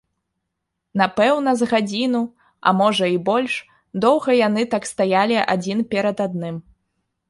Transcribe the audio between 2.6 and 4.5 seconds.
а можа і больш, доўга